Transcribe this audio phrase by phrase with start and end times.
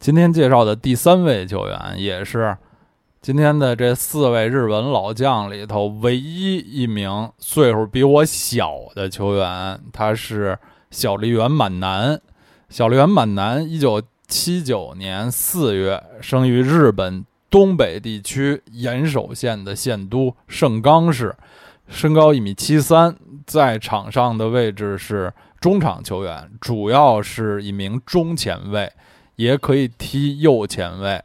[0.00, 2.56] 今天介绍的第三位球员，也是
[3.20, 10.58] 今天的这四位日本老将里头唯一一名岁数比我小的球员，他是
[10.90, 12.18] 小笠原满男。
[12.70, 21.36] 小笠原满男，一九七九年四月生于日本东北地区岩手县的县都盛冈市，
[21.88, 23.14] 身高一米七三，
[23.44, 25.30] 在场上的位置是
[25.60, 28.90] 中场球员，主要是一名中前卫。
[29.40, 31.22] 也可以踢右前卫。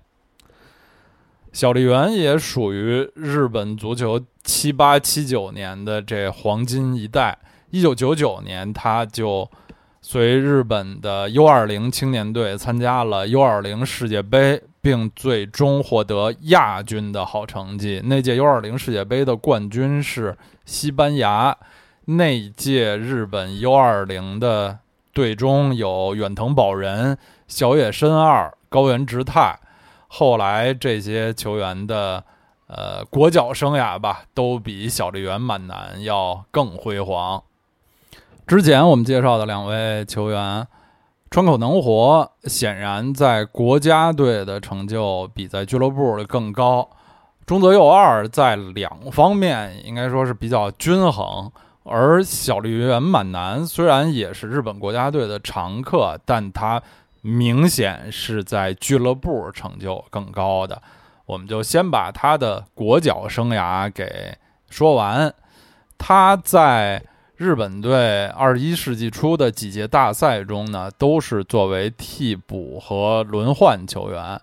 [1.52, 7.38] 小笠原也属于日本足球七八七九年的这黄金一代。
[7.72, 9.50] 一九九九年，他就
[10.02, 18.02] 随日本的 U 二零青年队参加了 U 二零世界杯，并最终获得亚军的好成绩。
[18.06, 21.58] 那届 U 二零世界杯的冠军是西班牙。
[22.06, 24.80] 那届日本 U 二零的
[25.12, 27.18] 队中有远藤保人。
[27.48, 29.60] 小野伸二、高原直太，
[30.08, 32.24] 后来这些球员的
[32.68, 37.44] 呃国脚生涯吧，都比小笠原满男要更辉煌。
[38.48, 40.68] 之前我们介绍的两位球员，
[41.30, 46.90] 川口能活，显然在国家队的成就比在俱乐部的更高。
[47.46, 51.52] 中泽佑二在两方面应该说是比较均衡，
[51.84, 56.82] 而小笠原满男虽然也是日本国家队的常客，但他。
[57.28, 60.80] 明显是在俱乐部成就更高的，
[61.26, 64.38] 我们就先把他的国脚生涯给
[64.70, 65.34] 说完。
[65.98, 67.04] 他在
[67.36, 74.40] 日本队二十一世纪初的几届大赛中呢，都是作为替补和轮换球员。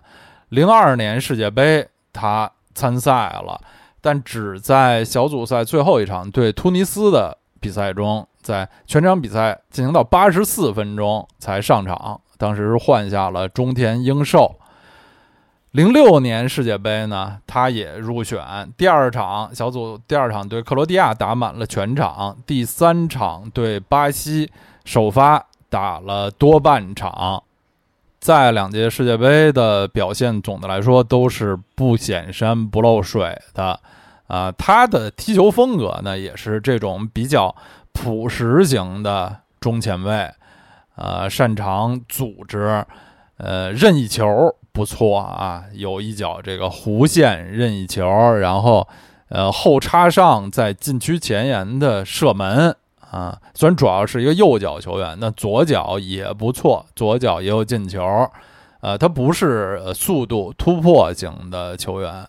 [0.49, 3.61] 零二年世界杯他参赛了，
[4.01, 12.19] 但只在小组赛最后一场对突尼斯的比赛中，在全场比赛进行到八十四分钟才上场。
[12.37, 14.55] 当时是换下了中田英寿。
[15.71, 18.39] 零六年世界杯呢，他也入选。
[18.77, 24.51] 第二场小组第二场对克罗地亚打满了全场，第三场对巴西
[24.85, 27.41] 首发打了多半场。
[28.19, 33.79] 在两届世界杯的表现，总的来说都是不显山不漏水的。
[34.27, 37.55] 啊，他的踢球风格呢，也是这种比较
[37.91, 40.29] 朴实型的中前卫。
[40.95, 42.85] 呃，擅长组织，
[43.37, 48.87] 呃，任意球不错啊，有一脚这个弧线任意球，然后
[49.29, 52.75] 呃后插上在禁区前沿的射门
[53.09, 53.39] 啊。
[53.55, 58.29] 虽然主要是一个右脚球员，那左脚也不错，左脚也有进球。
[58.81, 62.27] 呃，他不是速度突破型的球员。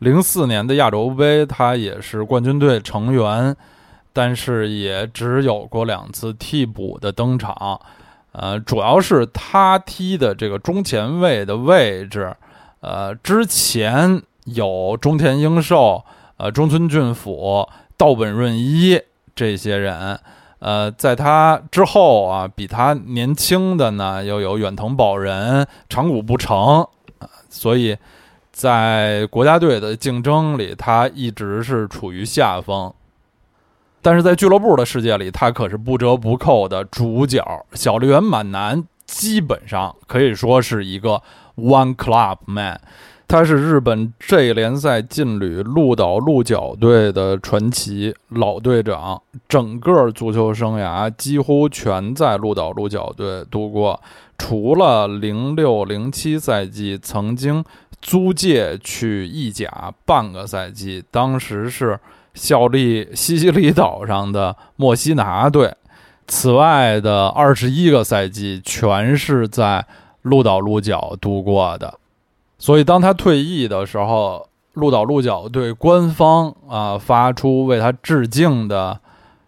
[0.00, 3.56] 零四年的亚洲杯，他也是冠军队成员。
[4.18, 7.80] 但是也只有过两次替补的登场，
[8.32, 12.34] 呃，主要是他踢的这个中前卫的位置，
[12.80, 16.02] 呃，之前有中田英寿、
[16.36, 19.00] 呃中村俊辅、道本润一
[19.36, 20.18] 这些人，
[20.58, 26.84] 呃，在他之后啊，比他年轻的呢又有远藤保人、长谷不成，
[27.48, 27.96] 所以
[28.50, 32.92] 在国家队的竞争里，他一直是处于下风。
[34.00, 37.42] 但是在俱乐部的世界里，他可是不折不扣的主角。
[37.72, 41.20] 小笠原满男基本上可以说是一个
[41.56, 42.80] one club man，
[43.26, 54.00] 他是日本 J 联赛劲旅鹿岛鹿角队的传奇老队长，整个足球生涯几乎全在鹿岛鹿角队度过，
[54.38, 57.64] 除了零六零七赛季曾经
[58.00, 61.98] 租借去意甲半个赛季，当时是。
[62.38, 65.74] 效力西西里岛上的墨西拿队，
[66.28, 69.84] 此外的二十一个赛季全是在
[70.22, 71.98] 鹿岛鹿角度过的。
[72.58, 79.00] 所以，当他退役的时候，鹿岛鹿角队官方啊发出为他致敬的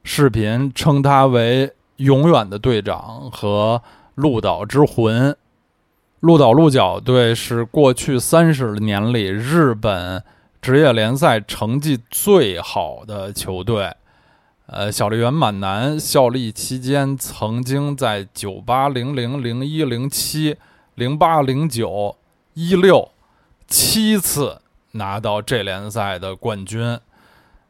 [0.02, 3.80] 视频，称他为永远的队长和
[4.16, 5.36] 鹿岛之魂。
[6.18, 10.22] 鹿岛鹿角队是过去三十年里日本。
[10.62, 13.90] 职业联赛成绩最好的球队，
[14.66, 20.56] 呃，小笠原满男效力期间，曾经在九八、零零、零一、零七、
[20.96, 22.14] 零八、零九、
[22.52, 23.10] 一六
[23.66, 24.60] 七次
[24.92, 26.98] 拿到这联赛的冠军，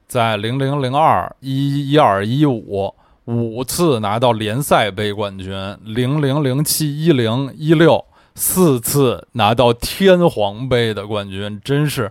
[0.09, 2.93] 在零零、零二、一一二、一五
[3.27, 8.05] 五次拿到联赛杯冠军，零零、零七、一零、一六
[8.35, 12.11] 四次拿到天皇杯的冠军，真是。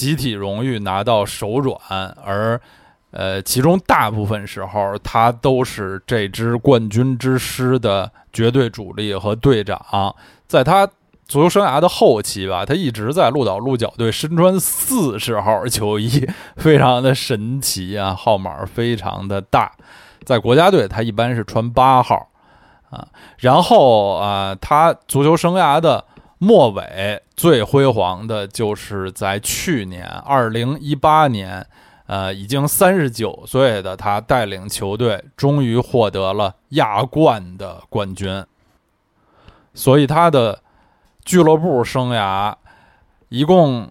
[0.00, 1.78] 集体荣誉拿到手软，
[2.24, 2.58] 而，
[3.10, 10.16] 呃，其中大部分时候他都是这支冠军之师的绝对主力和队长。
[10.48, 10.86] 在他
[11.26, 16.26] 足球生涯的后期吧，他一直在鹿岛鹿角队身穿四十号球衣，
[16.56, 19.70] 非常的神奇啊，号码非常的大。
[20.24, 22.30] 在国家队，他一般是穿八号
[22.88, 23.06] 啊。
[23.36, 26.02] 然后啊，他足球生涯的
[26.38, 31.66] 末尾最辉煌的就是在去年二零一八年，
[32.04, 38.44] 呃，已经三十九岁的他带领球队终于获得了亚冠的冠军。
[39.72, 40.60] 所以他的
[41.24, 42.54] 俱乐部生涯
[43.30, 43.90] 一共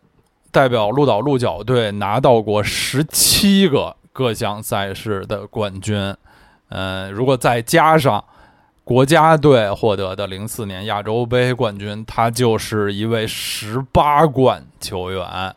[0.52, 6.16] 代表鹿岛鹿角队拿到过十七个各项赛事的冠军。
[6.68, 8.24] 嗯，如果再加上
[8.90, 15.56] 国家队获得的零四年亚洲杯冠军，他就是一位十八冠球员。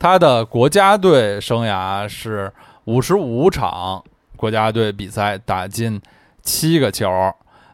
[0.00, 2.52] 他的国家队生涯是
[2.86, 4.02] 五十五场
[4.36, 6.02] 国家队比赛打进
[6.42, 7.08] 七个球。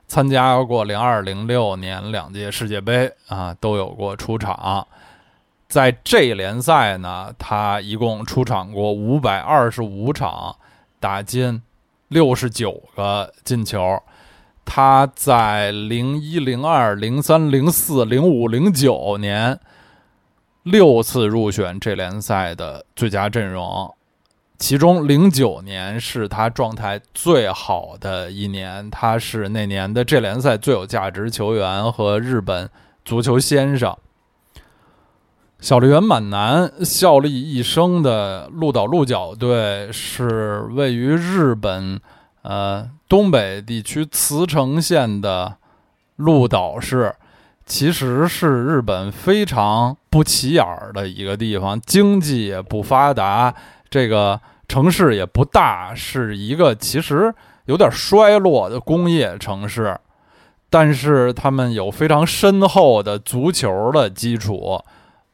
[0.07, 4.87] 参加过零二零六年两届世界杯啊，都有过出场。
[5.69, 10.55] 在这联赛呢，他一共出场过五百二十五场，
[10.99, 11.63] 打进
[12.09, 14.03] 六十九个进球。
[14.73, 19.59] 他在零一零二零三零四零五零九年
[20.63, 23.93] 六次入选这联赛的最佳阵容。
[24.61, 32.71] 其中，零九年是他状态最好的一年，他是那年的这联赛最有价值球员和日本
[33.05, 33.97] 足球先生。
[35.59, 42.01] 小笠原满男效力一生的鹿岛鹿角队是位于日本
[42.43, 45.57] 呃东北地区茨城县的
[46.17, 47.15] 鹿岛市，
[47.67, 53.55] 其实是日本非常不起眼儿的一个地方，经济也不发达。
[53.89, 57.35] 这个城市也不大，是一个其实
[57.65, 59.99] 有点衰落的工业城市，
[60.69, 64.81] 但是他们有非常深厚的足球的基础。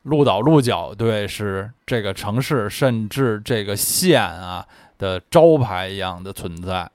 [0.05, 4.65] 鹿岛鹿角队是这个城市甚至这个县啊
[4.99, 6.89] 的招牌一样的存在。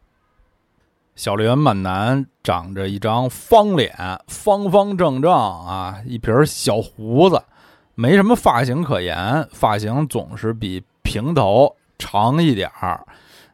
[1.16, 3.96] 小笠原满男长着一张方脸，
[4.28, 7.42] 方方正正啊，一撇小胡子，
[7.96, 10.84] 没什么发型可言，发型总是比。
[11.04, 13.06] 平头长一点儿，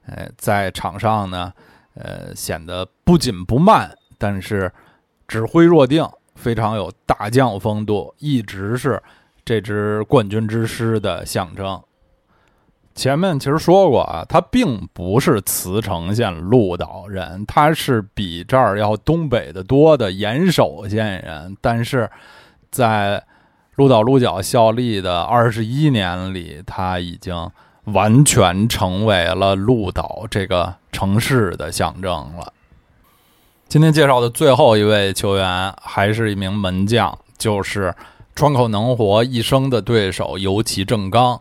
[0.06, 1.52] 呃，在场上呢，
[1.96, 4.72] 呃，显得不紧不慢，但是
[5.28, 9.02] 指挥若定，非常有大将风度，一直是
[9.44, 11.82] 这支冠军之师的象征。
[12.98, 22.12] 前面其实说过啊，他并不是茨城县鹿岛人，他是比这儿要东北的多的岩手县人，但是
[22.70, 23.24] 在。
[23.78, 27.48] 鹿岛鹿角效力的二十一年里，他已经
[27.84, 32.52] 完全成为了鹿岛这个城市的象征了。
[33.68, 37.94] 今天介绍的最后一位球员，还是一名门将，就是
[38.34, 41.40] 川口能活一生的对手游崎正刚。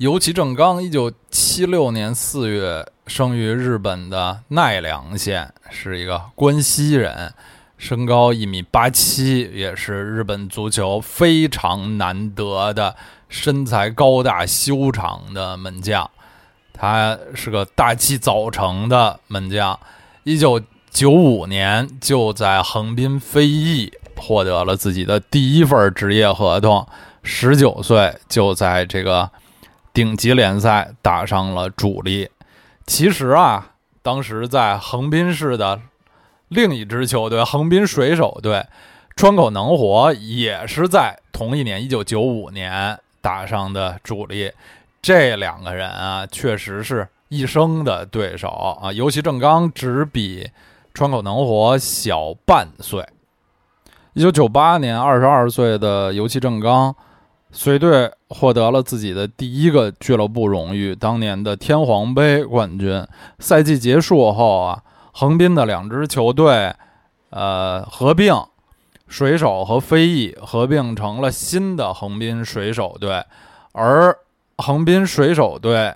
[0.00, 7.34] 尤其正刚，一九七六年四月生于日本的奈良县，是一个关西人。
[7.76, 12.96] 身高一米八七，也是日本足球非常难得的
[13.28, 16.10] 身材高大修长的门将。
[16.72, 19.78] 他是个大器早成的门将。
[20.24, 20.58] 一九
[20.90, 26.88] 九五年就在横滨飞翼获得了自己的第一份职业合同，
[27.22, 29.30] 十九岁就在这个
[29.92, 32.30] 顶级联赛打上了主力。
[32.86, 35.80] 其实啊，当时在横滨市的。
[36.48, 38.66] 另一支球队横滨水手队，
[39.14, 44.50] 川口能活也是在同一年，一九九五年打上的主力。
[45.00, 48.48] 这两个人啊，确实是一生的对手
[48.82, 48.92] 啊。
[48.92, 50.50] 尤其正刚只比
[50.92, 53.06] 川口能活小半岁。
[54.14, 56.92] 一九九八年，二十二岁的尤其正刚
[57.52, 63.06] 随队获得了自己的第一个俱乐部荣誉——当年的天皇杯冠军。
[63.38, 64.82] 赛季结束后啊。
[65.12, 66.72] 横滨的两支球队，
[67.30, 68.32] 呃，合并，
[69.08, 73.22] 水手和飞翼合并成了新的横滨水手队，
[73.72, 74.16] 而
[74.58, 75.92] 横滨水手队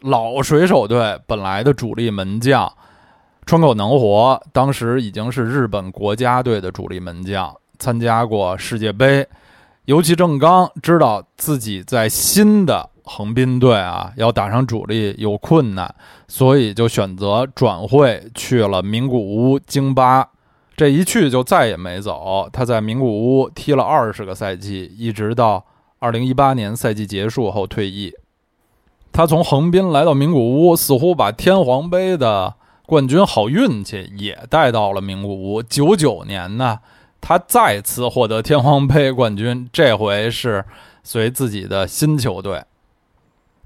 [0.00, 2.70] 老水手队本来的主力门将
[3.46, 9.26] 川口能活，当时已经是日本国家队的主力门将，参加过世界杯。
[9.90, 12.90] 尤其正刚知道自己在新的。
[13.02, 15.92] 横滨队啊，要打上主力有困难，
[16.28, 20.28] 所以就选择转会去了名古屋京巴。
[20.76, 22.48] 这一去就再也没走。
[22.52, 25.64] 他在名古屋踢了二十个赛季，一直到
[25.98, 28.12] 二零一八年赛季结束后退役。
[29.10, 32.54] 他从横滨来到名古屋，似乎把天皇杯的
[32.86, 35.60] 冠军好运气也带到了名古屋。
[35.60, 36.78] 九九年呢，
[37.20, 40.64] 他再次获得天皇杯冠军， 这回是
[41.02, 42.62] 随自己的新球队。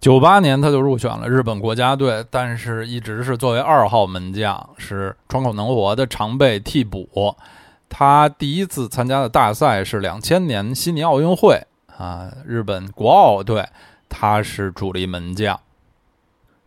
[0.01, 7.35] 九八年他就入选了日本国家队，但是一直是作为二号门将，是川口能活的常备替补。
[7.89, 11.59] 他第一次参加的大赛是两千年悉尼奥运会
[11.97, 13.67] 啊，日本国奥队，
[14.09, 15.59] 他是主力门将。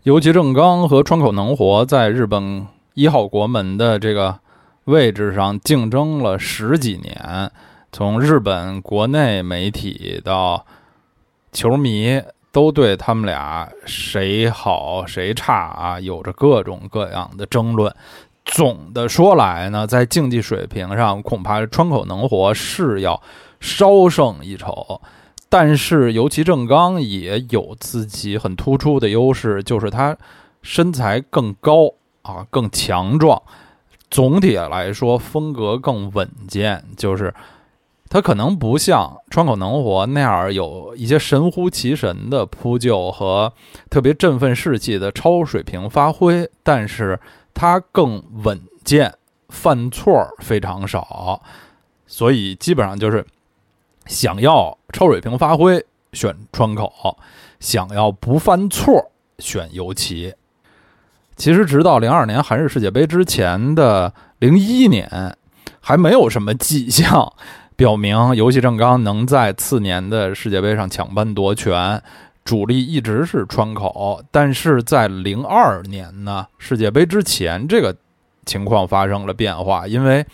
[0.04, 4.40] 尤其正刚和川口能活在日本一号国门的这个
[4.88, 7.52] 位置上竞争了十几年，
[7.92, 10.66] 从日本国内媒体到
[11.52, 12.22] 球迷
[12.54, 17.94] 都对他们俩谁好谁差啊，有着各种各样的争论。
[18.46, 23.22] 总的说来呢，在竞技水平上，恐怕川口能活是要
[23.60, 25.02] 稍胜一筹。
[25.50, 30.16] 但是尤其正刚也有自己很突出的优势，就是他
[30.62, 31.92] 身材更高
[32.22, 33.42] 啊，更强壮。
[34.18, 36.84] 总体来说，风格更稳健。
[36.98, 37.32] 就是
[38.10, 43.54] 他可能不像川口能活那样有一些神乎其神的扑救和
[43.92, 47.20] 特别振奋士气的超水平发挥，但是
[47.54, 49.14] 他更稳健，
[49.50, 51.40] 犯错非常少，
[52.08, 53.24] 所以基本上就是。
[54.08, 56.88] 想要超水平发挥，选川口；
[57.60, 60.34] 想要不犯错，选尤其。
[61.38, 65.38] 其实，直到零二年韩日世界杯之前的零一年，
[65.80, 67.32] 还没有什么迹象
[67.76, 72.02] 表明游戏正刚能在次年的世界杯上抢班夺权。
[72.44, 77.96] 主力一直是川口，但是在零二年呢世界杯之前，这个
[78.46, 80.26] 情况发生了变化，因为。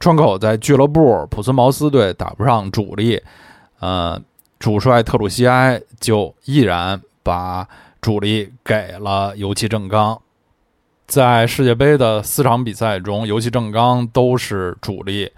[0.00, 3.20] 川口在俱乐部普斯茅斯队打不上主力，
[3.80, 4.16] 呃，
[4.60, 7.66] 主帅特鲁西埃就毅然把
[8.00, 10.16] 主力给了游戏正刚。
[11.08, 15.32] 在世界杯的四场比赛中，尤其正刚都是主力，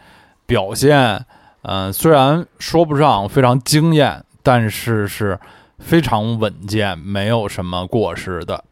[0.44, 1.24] 表现，
[1.62, 5.40] 嗯，虽然说不上非常惊艳，但是是
[5.78, 8.64] 非常稳健，没有什么过失的。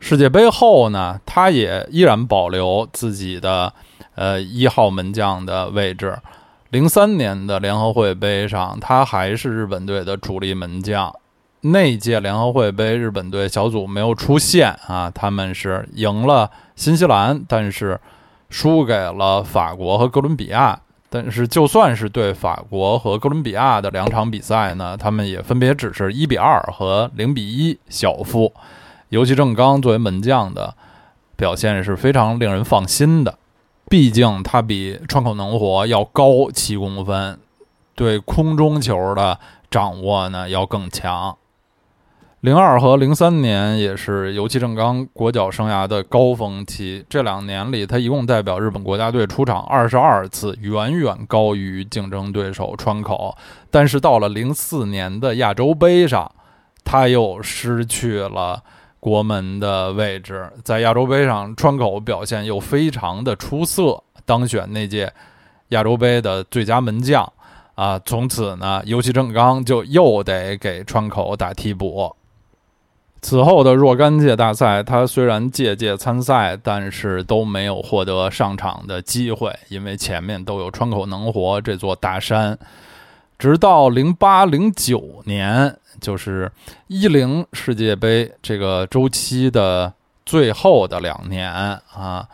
[0.00, 3.72] 世界杯后呢，他也依然保留自己的。
[4.14, 6.18] 呃，一号门将的位置，
[6.68, 11.10] 零三年的联合会杯上，他还是日本队的主力门将。
[11.64, 18.00] 那届联合会杯，日本队小组没有出线啊，他们是赢了新西兰，但是
[18.50, 20.80] 输给了法国和哥伦比亚。
[21.08, 28.52] 但是就算是对法国和哥伦比亚的两场比赛呢，他们也分别只是一比二和零比一小负。
[29.10, 30.74] 尤其正刚作为门将的
[31.36, 33.38] 表现是非常令人放心的。
[33.88, 37.38] 毕竟他比川口能活要高七公分，
[37.94, 39.38] 对空中球的
[39.70, 41.36] 掌握呢要更强。
[42.42, 53.38] 零二和零三年也是尤其正刚国脚生涯的高峰期，这两年里他一共代表日本国家队出场二十二次，远远高于竞争对手川口。
[53.70, 56.28] 但是到了零四年的亚洲杯上，
[56.84, 58.60] 他又失去了。
[58.98, 65.12] 国门的位置在亚洲杯上，川口表现又非常的出色，当选那届
[65.68, 67.32] 亚洲杯的最佳门将
[67.76, 68.00] 啊！
[68.04, 72.16] 从此呢，尤其正刚就又得给川口打替补。
[73.22, 82.58] 此后的若干届大赛，他虽然届届参赛，但是都没有获得上场的机会，因为前面都有川口能活这座大山。
[83.38, 85.74] 直到零八零九年。
[86.00, 86.50] 就是
[86.88, 89.92] 一零世界杯这个周期的
[90.26, 92.26] 最后的两年啊，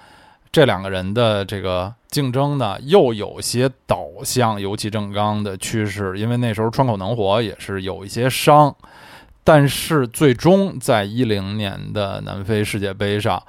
[0.51, 6.19] 这两个人的这个竞争呢，又有些导向尤其正刚的趋势。
[6.19, 8.75] 因为那时候川口能活也是有一些伤，
[9.49, 13.43] 但是最终在一零年的南非世界杯上，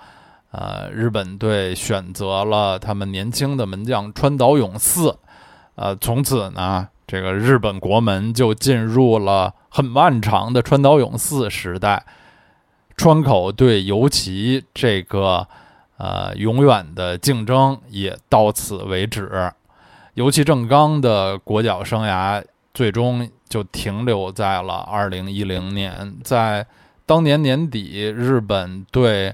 [0.52, 5.14] 呃，日本队选择了他们年轻的门将川岛永嗣，
[5.76, 6.88] 呃，从此呢。
[7.06, 12.06] 这个日本国门就进入了很漫长的川岛永嗣时代，
[12.96, 15.46] 川口对游骑这个
[15.98, 19.52] 呃永远的竞争也到此为止，
[20.14, 22.42] 尤其正刚的国脚生涯
[22.74, 26.66] 最终就停留在了二零一零年，在
[27.06, 29.34] 当年年底日本对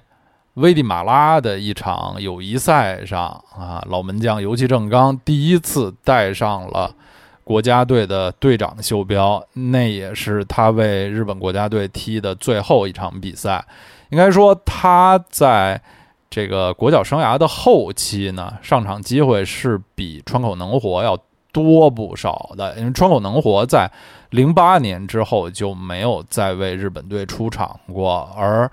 [0.55, 6.95] 危地马拉的一场友谊赛上啊，老门将游骑正刚第一次带上了。
[7.43, 13.63] 国家队的队长袖标，那也是他为日本国家队踢的最后一场比赛。
[14.09, 15.79] 应该说，他在
[16.27, 21.15] 这个国脚生涯的后期呢，上场机会是比川口能活要
[21.63, 22.77] 多不少的。
[22.77, 23.89] 因为川口能活在
[24.31, 28.69] 零八年之后就没有再为日本队出场过，而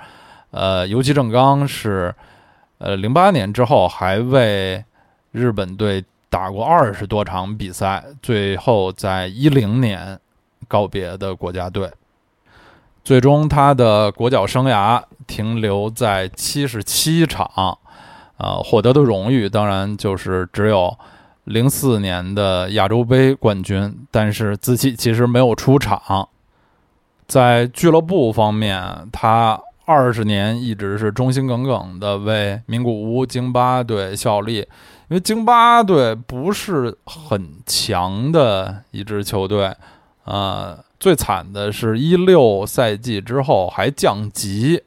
[0.50, 2.12] 呃，尤其正刚是
[2.78, 4.84] 呃，零八年之后还为
[5.30, 10.18] 日本队打过二十多场比赛，最后在一零年
[10.66, 11.88] 告别的国家队。
[13.04, 17.78] 最终，他的国脚生涯停留在七十七场，
[18.36, 20.96] 啊，获得的荣誉当然就是只有
[21.44, 26.28] 零四年的亚洲杯冠军，但是自己其实没有出场。
[27.26, 29.60] 在俱乐部方面，他。
[29.84, 34.66] 二十年一直是忠心耿耿的为名古屋京巴队效力，因
[35.08, 39.74] 为京巴队不是很强的一支球队，
[40.24, 44.80] 呃，最惨的是一六赛季之后还降级，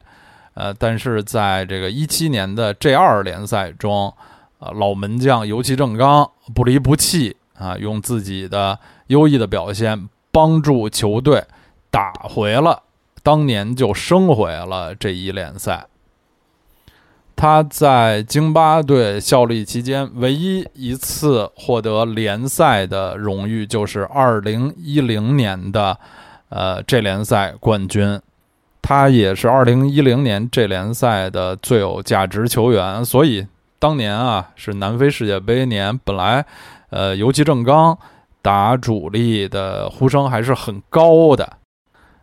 [0.54, 4.12] 呃，但是在这个一七年的 J 二联赛中，
[4.58, 11.44] 啊，老门将尤其正刚不离不弃啊，用自己的优异的表现帮助球队
[11.90, 12.82] 打回了。
[13.22, 15.86] 当年就升回了这一联赛。
[17.34, 25.98] 他在京巴队效力期间，唯一一次获得联赛的荣誉就是二零一零年的
[26.48, 28.18] 呃这联赛冠军。
[28.80, 33.04] 他也是二零一零年这联赛的最有价值球员。
[33.04, 33.46] 所以
[33.78, 36.44] 当年啊是南非世界杯年，本来
[36.90, 37.98] 呃尤其正刚
[38.42, 41.58] 打主力的呼声还是很高的。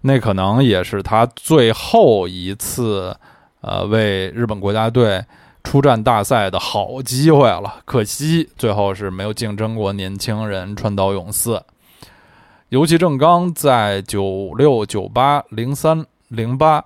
[0.01, 3.15] 那可能也是他最后一次，
[3.61, 5.23] 呃，为日本国家队
[5.63, 7.75] 出战大赛的好机会了。
[7.85, 11.61] 可惜最后是没有竞争过年轻人川岛永嗣。
[12.67, 16.83] 尤其正刚在九六、九八、零三、零八、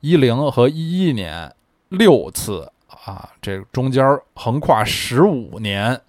[0.00, 1.54] 一零和一一年
[1.88, 2.70] 六次
[3.08, 6.00] 啊，这中间横跨十五年。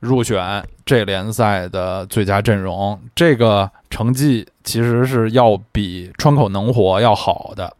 [0.00, 7.76] 入选这联赛的最佳阵容，这个成绩其实是要比川口能活要好的。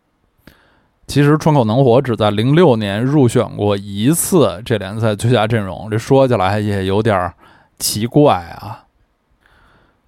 [1.07, 7.33] 其实川口能活只在零六年入选过一次这联赛最佳阵容，这说起来也有点
[7.79, 8.85] 奇怪啊。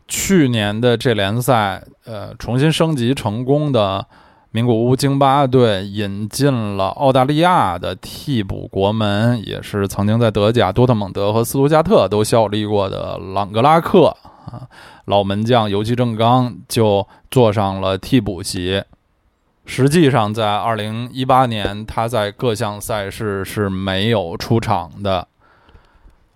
[0.06, 4.06] 去年的这联赛，呃，重新升级成功的。
[4.54, 14.68] 名古屋京巴队引进了澳大利亚的替补国门，也是曾经在德甲多特蒙德和斯图加特都效力过的朗格拉克啊，
[15.06, 18.84] 老门将尤其正刚就坐上了替补席。
[19.64, 25.26] 实际上，在2018年，他在各项赛事是没有出场的。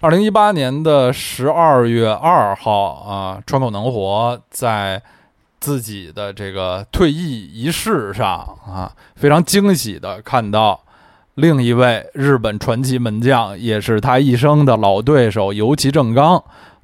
[0.01, 5.03] 2018年的12月2号啊，川口能活在。
[5.67, 10.81] 自己的这个退役仪式上啊，非常惊喜的看到
[11.35, 16.41] 另一位日本传奇门将，也是他一生的老对手游其正刚，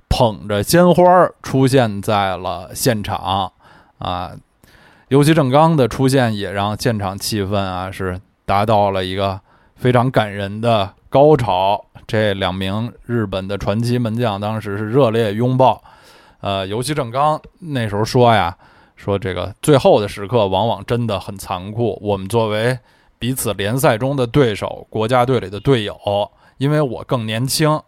[0.09, 1.05] 捧着鲜花
[1.45, 3.53] 出现在了现场
[3.99, 4.33] 啊。
[5.11, 9.41] 游其正刚的出现也让现场气氛啊是达到了一个
[9.77, 11.85] 非常感人的高潮。
[12.09, 15.81] 这两名日本的传奇门将当时是热烈拥抱。
[16.41, 18.57] 呃，尤其正刚那时候说呀。
[19.03, 21.99] 说这个最后的时刻往往真的很残酷。
[22.01, 22.79] 我们作为
[23.19, 25.99] 彼此联赛中的对手，国家队里的队友，
[26.59, 27.83] 因为我更年轻，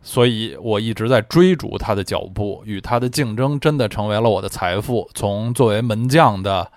[0.00, 5.06] 所以我一直在追逐他的脚步，与他的竞争真的成为了我的财富。
[5.12, 6.72] 从作为门将的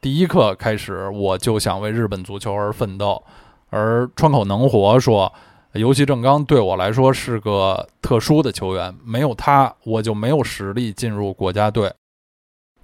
[0.00, 3.22] 第一刻开始，我就想为日本足球而奋斗。
[3.70, 5.32] 而川口能活说，
[5.74, 11.92] 尤其正刚对我来说是个特殊的球员，没有他，我就没有实力进入国家队。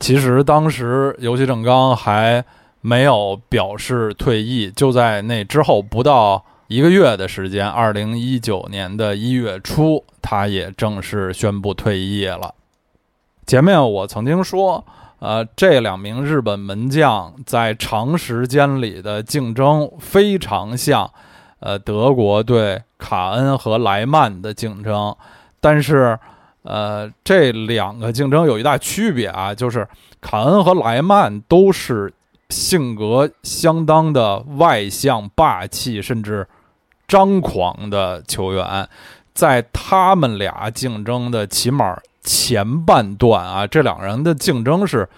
[0.00, 2.44] 其实当时游戏正刚还
[2.80, 12.54] 没有表示退役，就在那之后不到一个月的时间，二零一九年的一月初，他也正式宣布退役了。
[13.46, 14.84] 前面我曾经说，
[15.18, 21.10] 呃，这两名日本门将在长时间里的竞争非常像，
[21.58, 25.16] 呃，德国对卡恩和莱曼的竞争，
[25.60, 26.18] 但是。
[26.62, 29.88] 呃，这两个竞争有一大区别啊，就是
[30.20, 32.12] 卡恩和莱曼都是
[32.50, 36.46] 性格相当的外向、霸气，甚至
[37.06, 38.86] 张狂的球员。
[39.32, 45.08] 在他们俩竞争的起码前半段啊，这两人的竞争是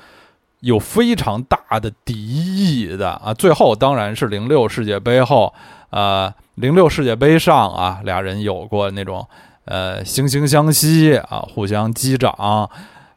[0.61, 3.35] 有非常大的敌意的啊。
[3.35, 5.53] 最后当然是零六世界杯后，
[5.89, 9.27] 呃，零六世界杯上啊，俩人有过那种。
[9.71, 12.69] 呃，惺惺相惜啊，互相击掌，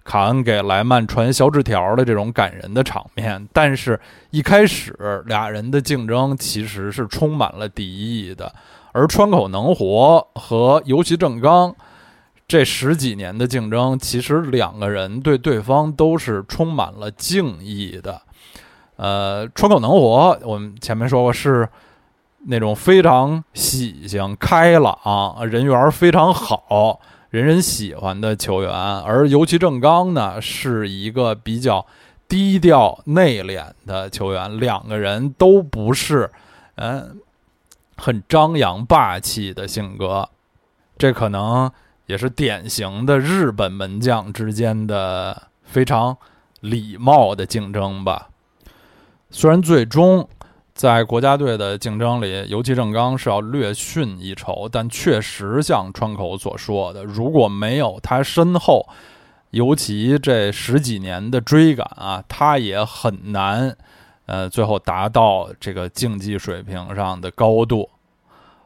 [0.04, 3.48] 卡恩给莱曼传小纸条的这种感人的场面。
[3.52, 8.54] 但是，一开始俩人的竞争其实是充满了敌意的。
[8.92, 11.76] 而川口能活和尤其正刚
[12.48, 18.22] 这十几年的竞争，其实两个人对对方都是充满了敬意的。
[18.98, 21.68] 呃，川口能活，我们前面说过是
[22.46, 31.86] 那种非常喜庆、开朗、人缘非常好、人人喜欢的球员，而尤其正刚呢，是一个比较
[32.28, 34.60] 低调内敛的球员。
[34.60, 36.30] 两个人都不是，
[36.76, 37.18] 嗯，
[37.96, 40.28] 很张扬霸气的性格，
[40.98, 41.72] 这可能
[42.08, 46.18] 也是典型的日本门将之间的非常
[46.60, 48.28] 礼貌的竞争吧。
[49.30, 50.28] 虽然最终。
[50.74, 58.88] 在国家队的竞争里，尤其郑刚是要略逊一筹，但确实像川口所说的，如果没有他身后
[59.52, 63.78] 尤其这十几年的追赶啊，他也很难，
[64.26, 67.88] 呃，最后达到这个竞技水平上的高度。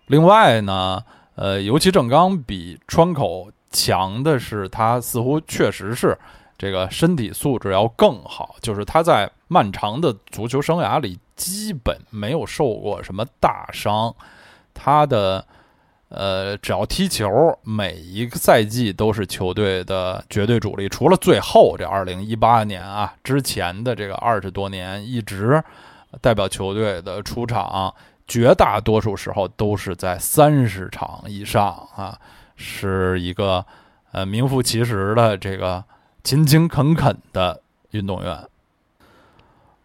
[0.06, 1.04] 另外呢，
[1.36, 6.18] 呃，尤其郑刚比川口强的是，他似乎确实是
[6.58, 11.20] 这个身体素质要更好，就是他在漫长的足球生涯里。
[11.38, 14.12] 基本没有受过什么大伤，
[14.74, 15.46] 他的
[16.10, 17.30] 呃，只要踢球，
[17.62, 20.90] 每一个赛季都是球队的绝对主力。
[20.90, 25.64] 除了最后这二零一八年啊，之前的这个二十多年，一直
[26.22, 27.94] 代表球队的出场，
[28.28, 32.20] 绝大多数时候都是在三十场以上啊，
[32.56, 33.64] 是一个
[34.12, 35.84] 呃名副其实的这个
[36.24, 38.44] 勤勤恳恳的运动员。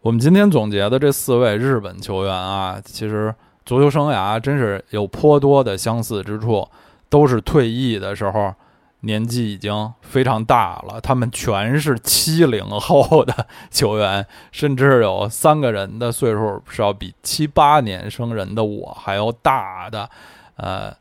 [0.03, 3.33] 我们今天总结的这四位日本球员啊，其实
[3.65, 6.67] 足球生涯真是有颇多的相似之处，
[7.07, 8.53] 都是退役的时候
[8.99, 10.99] 年纪已经非常大了。
[10.99, 20.09] 他们全是七零后的球员，甚至有三个人的岁数是要比七八年生人的我还要大的。
[20.57, 20.93] 呃，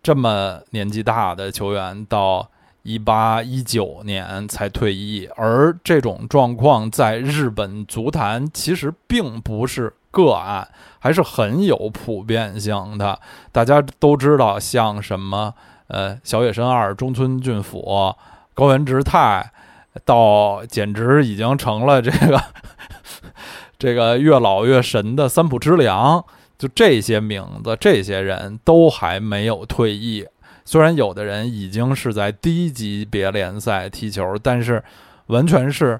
[0.00, 2.48] 这么年纪大的球员到。
[2.82, 10.66] 一八一九年才退役，而这种状况在日本足坛其实并不是个案，
[10.98, 13.20] 还是很有普遍性的。
[13.52, 15.52] 大家都知道，像什么
[15.88, 18.14] 呃小野伸二、中村俊辅、
[18.54, 19.52] 高原直太，
[20.04, 22.42] 到简直已经成了这个
[23.78, 26.24] 这个越老越神的三浦知良，
[26.56, 30.26] 就这些名字，这些人都还没有退役。
[30.68, 34.84] 虽然有的人已经是在低级别联赛踢球，但是
[35.28, 35.98] 完全是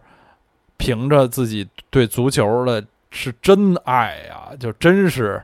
[0.77, 5.43] 凭着自己对足球的是真爱呀，就真是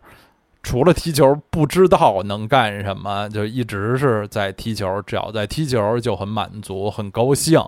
[0.63, 7.59] 除了踢球不知道能干什么，就一直是在踢球，只要在踢球就很满足、很高兴。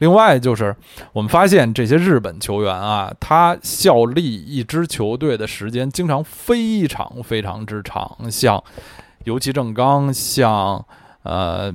[0.00, 0.74] 另外就是
[1.12, 8.60] 我们发现这些日本球员啊，他效力一支球队的时间经常非常非常之长，像。
[9.24, 10.84] 尤其正刚像
[11.22, 11.72] 呃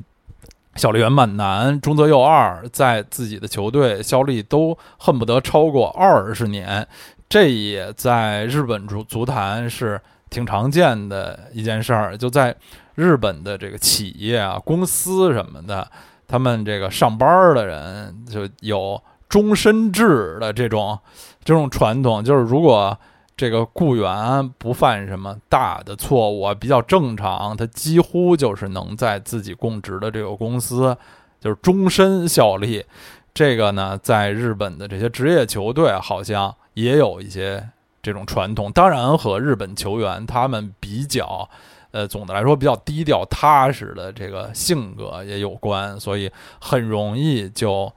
[0.75, 6.87] 小笠原满男、中泽佑二，在自己的球队效力都恨不得超过二十年，
[7.29, 12.17] 这也在日本足足坛是挺常见的一件事儿。
[12.17, 12.55] 就在
[12.95, 15.87] 日本的这个企业啊、公司什么的，
[16.27, 20.97] 他们这个上班的人就有终身制的这种
[21.43, 22.97] 这种传统，就是如果。
[23.35, 27.57] 这个雇员不犯什么大的错误，比较正常。
[27.57, 30.95] 他几乎就是能在自己供职的这个公司，
[31.39, 32.85] 就是终身效力。
[33.33, 37.67] 这个呢，在日本的这些职业球队好像也有一些
[38.03, 38.71] 这种传统。
[38.71, 41.49] 当然，和日本球员他们比较，
[41.89, 47.91] 呃，总的来说比较低调踏实的这个性格也有关，所以很容易就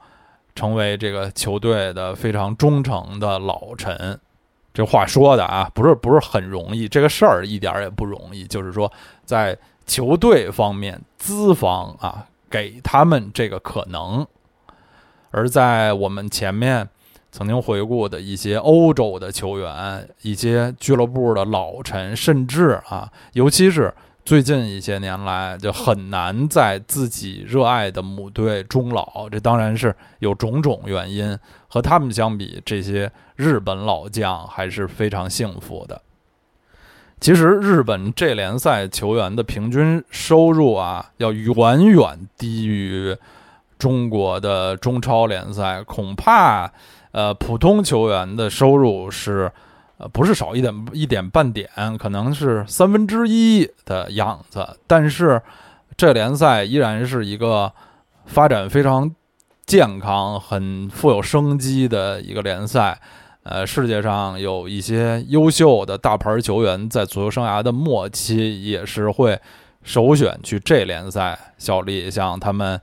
[0.55, 4.19] 成为这个球队的非常忠诚的老臣。
[4.77, 8.45] 这话说的啊，不是不是很容易，这个事儿一点也不容易。
[8.45, 8.91] 就是说，
[9.25, 14.23] 在球队方面，资方啊给他们这个可能；
[15.31, 16.87] 而在我们前面
[17.31, 23.91] 曾经回顾的一些欧洲的球员、一些俱乐部的老臣，甚至啊，尤其是。
[24.27, 31.39] 最近一些年来，就很难在自己热爱的母队终老，这当然是有种种原因。
[31.69, 36.01] 和他们相比，这些日本老将还是非常幸福的。
[37.21, 43.15] 其实，日本这联赛球员的平均收入啊，要远远低于
[43.79, 46.69] 中国的中超联赛，恐怕
[47.13, 49.49] 呃，普通球员的收入是。
[49.99, 54.77] 呃，不是少一点一点半点，可能是三分之一的样子。
[54.85, 55.41] 但是，
[55.95, 57.73] 这联赛依然是一个
[58.25, 59.11] 发展非常
[59.65, 62.99] 健康、很富有生机的一个联赛。
[63.41, 69.39] 呃，世界上有一些优秀的大牌球员，在足球生涯的末期也是会
[69.81, 72.11] 首选去这联赛效力。
[72.11, 72.79] 像他们，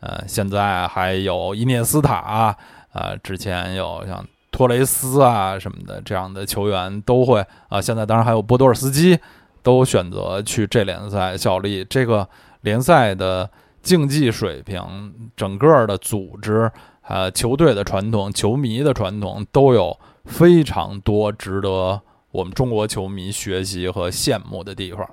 [0.00, 2.54] 呃，现在还有伊涅斯塔，
[2.92, 4.22] 呃，之前有像。
[4.58, 9.16] 托雷斯啊什么的这样的球员都会啊，现在当然还有波多尔斯基
[9.62, 11.86] 都选择去这联赛效力。
[11.88, 12.28] 这个
[12.62, 13.48] 联赛的
[13.82, 16.68] 竞技水平、整个的组织、
[17.06, 22.00] 呃球队的传统、球迷的传统，都有非常多值得
[22.32, 25.08] 我们中国球迷学习和羡慕的地方。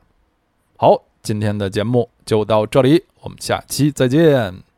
[0.77, 4.74] 好，今天的节目就到这里，我们下期再见。